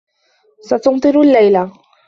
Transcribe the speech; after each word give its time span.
ستمطر 0.61 1.21
الليلة. 1.21 1.71